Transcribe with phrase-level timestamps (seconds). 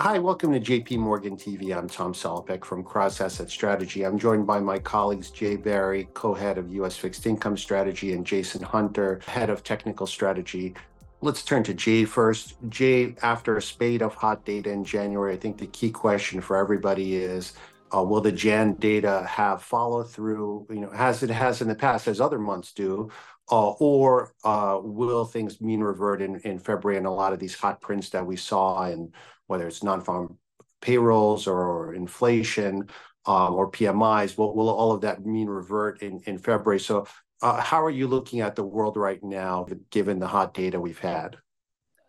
[0.00, 1.76] Hi, welcome to JP Morgan TV.
[1.76, 4.04] I'm Tom Salopek from Cross Asset Strategy.
[4.04, 6.96] I'm joined by my colleagues Jay Barry, co-head of U.S.
[6.96, 10.72] Fixed Income Strategy, and Jason Hunter, head of Technical Strategy.
[11.20, 12.54] Let's turn to Jay first.
[12.68, 16.56] Jay, after a spate of hot data in January, I think the key question for
[16.56, 17.54] everybody is,
[17.92, 22.06] uh, will the Jan data have follow-through, you know, as it has in the past,
[22.06, 23.10] as other months do,
[23.50, 27.80] uh, or uh, will things mean revert in February, and a lot of these hot
[27.80, 29.12] prints that we saw in
[29.48, 30.38] whether it's non-farm
[30.80, 32.88] payrolls or inflation,
[33.26, 36.80] um, or PMIs, what will all of that mean revert in February?
[36.80, 37.06] So,
[37.42, 40.98] uh, how are you looking at the world right now, given the hot data we've
[40.98, 41.36] had?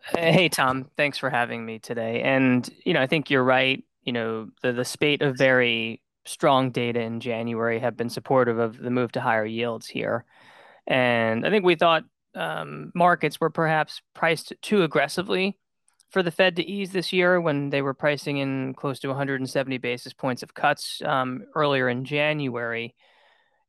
[0.02, 0.88] Hey, Tom.
[0.96, 2.22] Thanks for having me today.
[2.22, 3.84] And, you know, I think you're right.
[4.02, 8.90] You know, the spate of very strong data in January have been supportive of the
[8.90, 10.24] move to higher yields here.
[10.86, 15.58] And I think we thought um, markets were perhaps priced too aggressively
[16.10, 19.78] for the Fed to ease this year when they were pricing in close to 170
[19.78, 22.94] basis points of cuts um, earlier in January.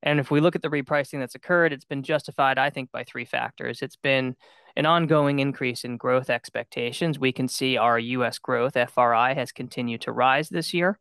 [0.03, 3.03] And if we look at the repricing that's occurred, it's been justified, I think, by
[3.03, 3.83] three factors.
[3.83, 4.35] It's been
[4.75, 7.19] an ongoing increase in growth expectations.
[7.19, 8.39] We can see our U.S.
[8.39, 10.97] growth, FRI, has continued to rise this year.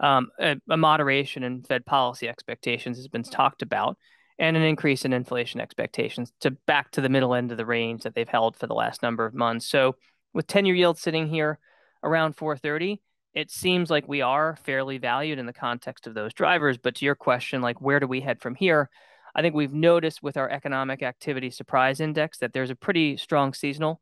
[0.00, 3.96] Um, a moderation in Fed policy expectations has been talked about,
[4.38, 8.02] and an increase in inflation expectations to back to the middle end of the range
[8.02, 9.66] that they've held for the last number of months.
[9.66, 9.96] So
[10.36, 11.58] with 10-year yields sitting here
[12.02, 12.98] around 4.30,
[13.32, 16.76] it seems like we are fairly valued in the context of those drivers.
[16.76, 18.90] But to your question, like, where do we head from here?
[19.34, 23.54] I think we've noticed with our Economic Activity Surprise Index that there's a pretty strong
[23.54, 24.00] seasonal,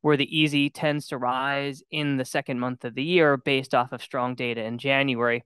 [0.00, 3.92] where the EASI tends to rise in the second month of the year based off
[3.92, 5.44] of strong data in January,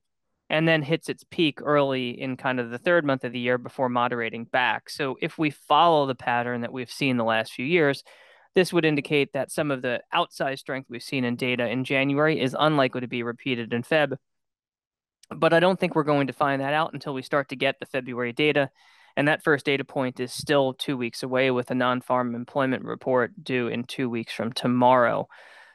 [0.51, 3.59] and then hits its peak early in kind of the third month of the year
[3.59, 4.91] before moderating back.
[4.91, 8.03] So if we follow the pattern that we've seen the last few years,
[8.55, 12.41] this would indicate that some of the outsized strength we've seen in data in January
[12.41, 14.17] is unlikely to be repeated in Feb.
[15.35, 17.81] But I don't think we're going to find that out until we start to get
[17.81, 18.71] the February data,
[19.17, 23.33] and that first data point is still two weeks away, with a non-farm employment report
[23.43, 25.29] due in two weeks from tomorrow.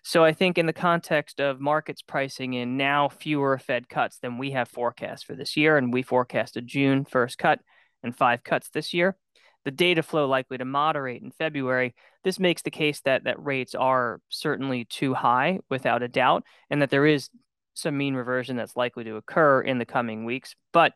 [0.03, 4.37] So I think in the context of markets pricing in now fewer Fed cuts than
[4.37, 7.59] we have forecast for this year, and we forecast a June first cut
[8.03, 9.17] and five cuts this year,
[9.67, 11.93] the data flow likely to moderate in February.
[12.23, 16.81] This makes the case that that rates are certainly too high, without a doubt, and
[16.81, 17.29] that there is
[17.73, 20.55] some mean reversion that's likely to occur in the coming weeks.
[20.71, 20.93] But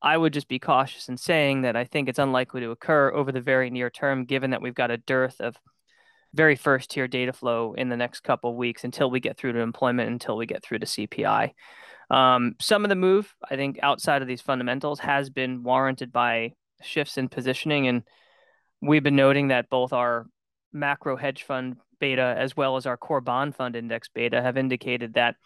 [0.00, 3.32] I would just be cautious in saying that I think it's unlikely to occur over
[3.32, 5.56] the very near term, given that we've got a dearth of
[6.32, 9.58] very first-tier data flow in the next couple of weeks until we get through to
[9.58, 11.50] employment, until we get through to CPI.
[12.08, 16.52] Um, some of the move, I think, outside of these fundamentals, has been warranted by
[16.82, 18.02] shifts in positioning, and
[18.80, 20.26] we've been noting that both our
[20.72, 25.14] macro hedge fund beta, as well as our core bond fund index beta, have indicated
[25.14, 25.36] that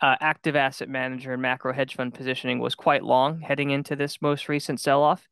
[0.00, 4.20] uh, active asset manager and macro hedge fund positioning was quite long heading into this
[4.20, 5.26] most recent sell-off.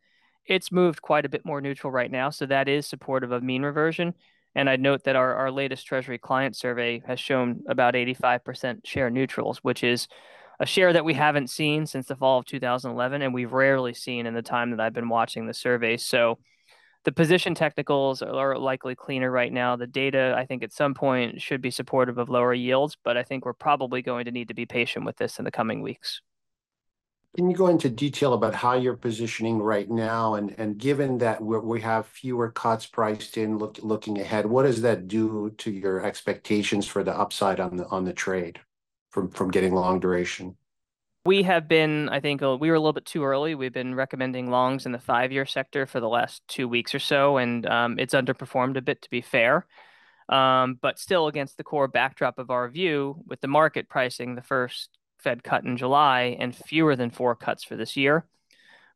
[0.46, 3.62] It's moved quite a bit more neutral right now, so that is supportive of mean
[3.62, 4.14] reversion.
[4.54, 9.58] And I'd note that our latest Treasury client survey has shown about 85% share neutrals,
[9.58, 10.06] which is
[10.64, 14.24] a share that we haven't seen since the fall of 2011, and we've rarely seen
[14.24, 15.98] in the time that I've been watching the survey.
[15.98, 16.38] So
[17.04, 19.76] the position technicals are likely cleaner right now.
[19.76, 23.24] The data, I think, at some point, should be supportive of lower yields, but I
[23.24, 26.22] think we're probably going to need to be patient with this in the coming weeks.
[27.36, 30.36] Can you go into detail about how you're positioning right now?
[30.36, 35.50] And given that we have fewer cuts priced in, looking ahead, what does that do
[35.58, 38.60] to your expectations for the upside on the, on the trade
[39.14, 40.56] from from getting long duration?
[41.24, 43.54] We have been, I think, we were a little bit too early.
[43.54, 47.38] We've been recommending longs in the five-year sector for the last two weeks or so,
[47.38, 49.66] and um, it's underperformed a bit, to be fair.
[50.28, 54.42] Um, but still, against the core backdrop of our view, with the market pricing the
[54.42, 58.26] first Fed cut in July and fewer than four cuts for this year,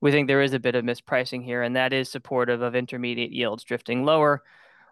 [0.02, 3.32] we think there is a bit of mispricing here, and that is supportive of intermediate
[3.32, 4.42] yields drifting lower.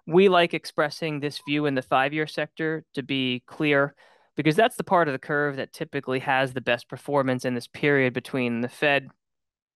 [0.07, 3.95] We like expressing this view in the five-year sector to be clear,
[4.37, 7.67] because that's the part of the curve that typically has the best performance in this
[7.67, 9.09] period between the Fed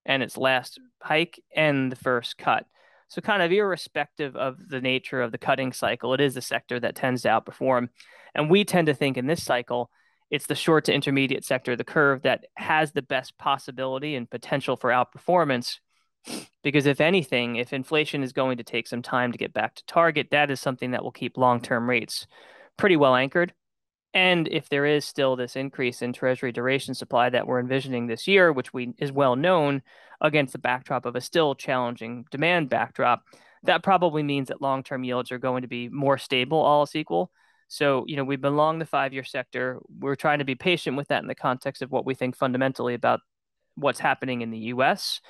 [0.05, 2.67] and its last hike and the first cut.
[3.09, 6.79] So kind of irrespective of the nature of the cutting cycle, it is the sector
[6.79, 7.89] that tends to outperform.
[8.35, 9.91] And we tend to think in this cycle,
[10.31, 14.31] it's the short to intermediate sector of the curve that has the best possibility and
[14.31, 15.79] potential for outperformance.
[16.63, 19.87] Because if anything, if inflation is going to take some time to get back to
[19.87, 22.27] target, that is something that will keep long-term rates
[22.77, 23.53] pretty well anchored.
[24.13, 28.27] And if there is still this increase in Treasury duration supply that we're envisioning this
[28.27, 29.83] year, which we is well known
[30.21, 33.23] against the backdrop of a still challenging demand backdrop,
[33.63, 37.31] that probably means that long-term yields are going to be more stable, all else equal.
[37.69, 39.79] So, you know, we've been long the five-year sector.
[40.01, 42.95] We're trying to be patient with that in the context of what we think fundamentally
[42.95, 43.21] about
[43.77, 45.21] what's happening in the U.S.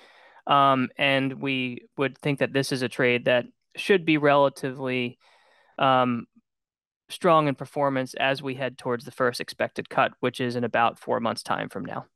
[0.46, 3.44] Um, and we would think that this is a trade that
[3.76, 5.18] should be relatively
[5.78, 6.26] um,
[7.10, 10.98] strong in performance as we head towards the first expected cut, which is in about
[10.98, 12.06] four months' time from now.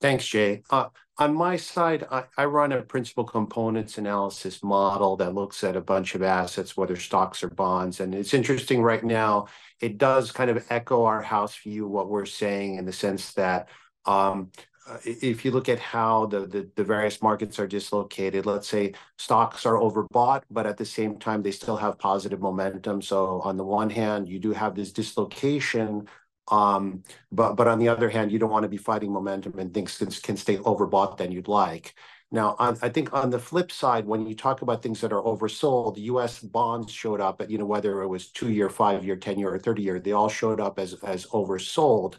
[0.00, 0.62] Thanks, Jay.
[0.68, 0.88] Uh,
[1.18, 5.80] on my side, I, I, run a principal components analysis model that looks at a
[5.80, 8.00] bunch of assets, whether stocks or bonds.
[8.00, 9.46] And it's interesting right now,
[9.80, 13.68] it does kind of echo our house view, what we're saying in the sense that
[14.04, 14.50] um,
[14.88, 18.94] uh, if you look at how the, the, the various markets are dislocated, let's say
[19.18, 23.02] stocks are overbought, but at the same time, they still have positive momentum.
[23.02, 26.08] So on the one hand, you do have this dislocation
[26.48, 29.72] um, but but on the other hand, you don't want to be fighting momentum and
[29.72, 31.94] things can, can stay overbought than you'd like.
[32.30, 35.22] Now, on, I think on the flip side, when you talk about things that are
[35.22, 36.40] oversold, U.S.
[36.40, 39.54] bonds showed up at you know whether it was two year, five year, ten year,
[39.54, 42.16] or thirty year, they all showed up as as oversold.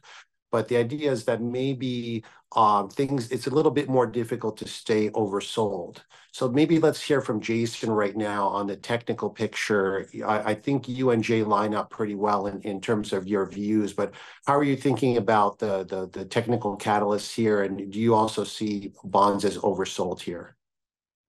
[0.54, 2.24] But the idea is that maybe
[2.56, 5.98] um, things, it's a little bit more difficult to stay oversold.
[6.32, 10.08] So maybe let's hear from Jason right now on the technical picture.
[10.24, 13.48] I, I think you and Jay line up pretty well in, in terms of your
[13.48, 14.14] views, but
[14.46, 17.64] how are you thinking about the, the, the technical catalysts here?
[17.64, 20.56] And do you also see bonds as oversold here?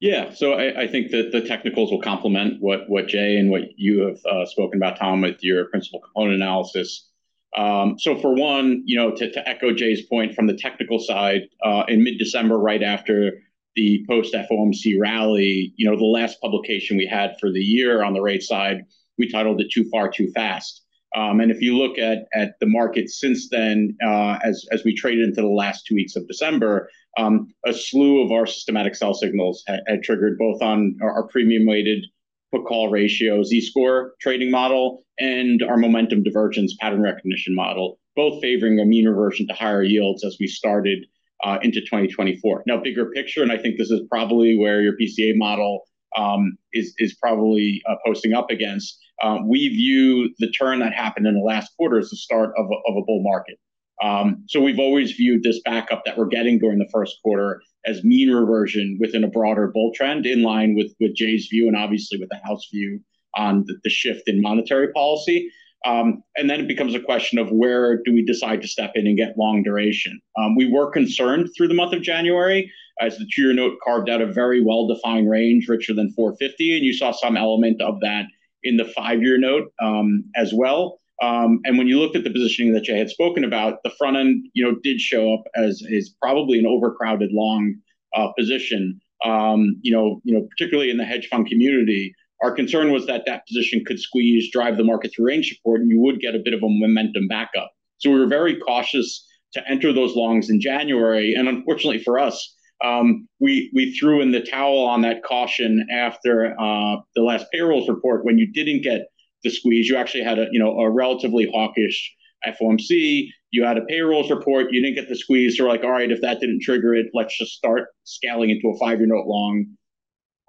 [0.01, 3.79] Yeah, so I, I, think that the technicals will complement what what Jay and what
[3.79, 7.09] you have uh, spoken about, Tom, with your principal component analysis.
[7.57, 11.43] Um, so for one, you know, to, to echo Jay's point from the technical side,
[11.65, 13.33] uh, in mid-December, right after
[13.77, 18.21] the post-FOMC rally, you know, the last publication we had for the year on the
[18.21, 18.85] rate side,
[19.19, 20.83] we titled it "Too Far, Too Fast."
[21.17, 24.95] Um, and if you look at at the market since then, uh, as as we
[24.95, 29.15] traded into the last two weeks of December, um, a slew of our systematic sell
[29.15, 32.05] signals had, had triggered both on our, our premium weighted
[32.53, 38.81] put call ratio Z-score trading model and our momentum divergence pattern recognition model, both favoring
[38.81, 41.07] a mean reversion to higher yields as we started
[41.45, 42.65] uh, into 2024.
[42.67, 45.83] Now, bigger picture, and I think this is probably where your PCA model
[46.17, 48.99] um, is is probably uh, posting up against.
[49.23, 52.67] Um, we view the turn that happened in the last quarter as the start of
[52.67, 53.59] a, of a bull market.
[54.03, 58.03] Um, so we've always viewed this backup that we're getting during the first quarter as
[58.03, 62.19] mean reversion within a broader bull trend, in line with with Jay's view and obviously
[62.19, 63.01] with the House view
[63.37, 65.51] on the, the shift in monetary policy.
[65.85, 69.07] Um, and then it becomes a question of where do we decide to step in
[69.07, 70.19] and get long duration.
[70.39, 72.71] Um, we were concerned through the month of January
[73.01, 76.95] as the two-year note carved out a very well-defined range, richer than 450, and you
[76.95, 78.25] saw some element of that
[78.63, 81.01] in the five-year note um, as well.
[81.23, 84.17] Um, and when you looked at the positioning that Jay had spoken about, the front
[84.17, 87.75] end, you know, did show up as is probably an overcrowded long
[88.15, 89.01] uh, position.
[89.25, 93.23] Um, you know, you know, particularly in the hedge fund community, our concern was that
[93.27, 96.41] that position could squeeze, drive the market through range support, and you would get a
[96.45, 97.71] bit of a momentum backup.
[97.99, 102.55] So we were very cautious to enter those longs in January, and unfortunately for us,
[102.85, 107.89] um, we we threw in the towel on that caution after uh, the last payrolls
[107.89, 109.07] report when you didn't get
[109.43, 109.89] the squeeze.
[109.89, 112.15] You actually had a you know a relatively hawkish
[112.47, 113.29] FOMC.
[113.53, 114.67] You had a payrolls report.
[114.73, 115.57] You didn't get the squeeze.
[115.57, 118.69] So we're like, all right, if that didn't trigger it, let's just start scaling into
[118.69, 119.67] a five-year note long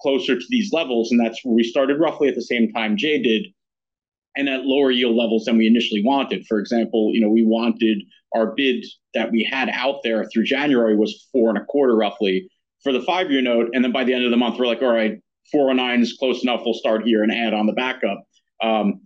[0.01, 1.11] closer to these levels.
[1.11, 3.47] And that's where we started roughly at the same time Jay did,
[4.35, 6.45] and at lower yield levels than we initially wanted.
[6.47, 8.03] For example, you know, we wanted
[8.35, 12.49] our bid that we had out there through January was four and a quarter roughly
[12.83, 13.69] for the five-year note.
[13.73, 15.17] And then by the end of the month, we're like, all right,
[15.51, 16.61] 409 is close enough.
[16.65, 18.23] We'll start here and add on the backup.
[18.61, 19.01] Um,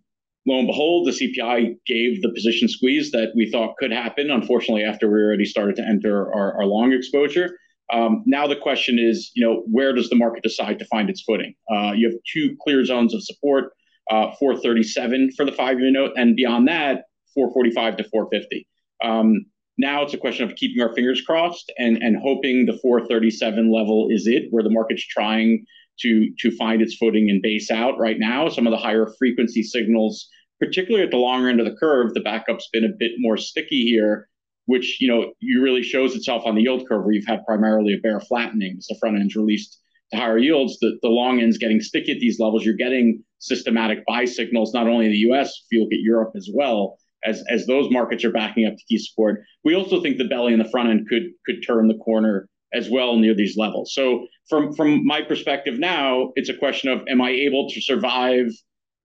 [0.47, 4.31] lo and behold, the CPI gave the position squeeze that we thought could happen.
[4.31, 7.51] Unfortunately, after we already started to enter our, our long exposure.
[7.91, 11.21] Um, now the question is, you know, where does the market decide to find its
[11.21, 11.55] footing?
[11.71, 13.73] Uh, you have two clear zones of support,
[14.11, 18.67] uh, 437 for the five-year note, and beyond that, 445 to 450.
[19.03, 19.45] Um,
[19.77, 24.09] now it's a question of keeping our fingers crossed and, and hoping the 437 level
[24.11, 25.65] is it, where the market's trying
[26.01, 28.49] to to find its footing and base out right now.
[28.49, 30.27] Some of the higher frequency signals,
[30.59, 33.83] particularly at the longer end of the curve, the backup's been a bit more sticky
[33.83, 34.27] here,
[34.69, 37.93] which you know you really shows itself on the yield curve where you've had primarily
[37.93, 39.79] a bear flattening as the front end's released
[40.11, 40.77] to higher yields.
[40.79, 42.63] The, the long end's getting sticky at these levels.
[42.63, 46.33] You're getting systematic buy signals, not only in the US, if you look at Europe
[46.35, 46.97] as well.
[47.25, 50.53] As, as those markets are backing up to key support, we also think the belly
[50.53, 53.93] in the front end could could turn the corner as well near these levels.
[53.93, 58.47] So from from my perspective now, it's a question of am I able to survive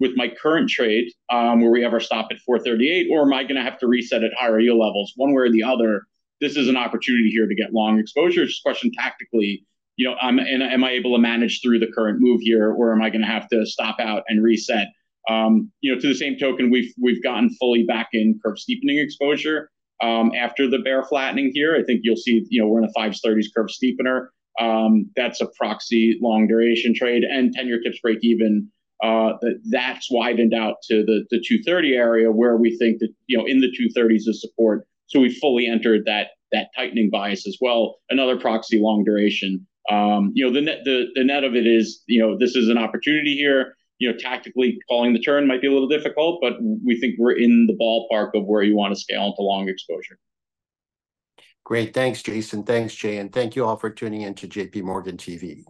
[0.00, 3.42] with my current trade um, where we have our stop at 438, or am I
[3.44, 5.12] going to have to reset at higher yield levels?
[5.16, 6.02] One way or the other,
[6.40, 8.42] this is an opportunity here to get long exposure.
[8.42, 9.64] It's just question tactically,
[9.96, 12.92] you know, i'm and am I able to manage through the current move here, or
[12.92, 14.88] am I going to have to stop out and reset
[15.28, 18.98] Um, you know, to the same token, we've we've gotten fully back in curve steepening
[18.98, 19.70] exposure
[20.02, 21.76] um, after the bear flattening here.
[21.76, 24.26] I think you'll see, you know, we're in a fives thirties curve steepener.
[24.60, 28.70] Um, that's a proxy long duration trade, and ten year TIPS break even.
[29.04, 29.34] Uh,
[29.70, 33.61] that's widened out to the the 230 area where we think that you know in
[33.61, 34.87] the 230s is support.
[35.06, 37.99] So we fully entered that that tightening bias as well.
[38.08, 39.66] Another proxy long duration.
[39.90, 42.68] Um, you know, the net the the net of it is, you know, this is
[42.68, 46.54] an opportunity here you know, tactically calling the turn might be a little difficult, but
[46.84, 50.18] we think we're in the ballpark of where you want to scale into long exposure.
[51.64, 51.94] Great.
[51.94, 52.64] Thanks, Jason.
[52.64, 53.18] Thanks, Jay.
[53.18, 55.64] And thank you all for tuning in to JP Morgan TV.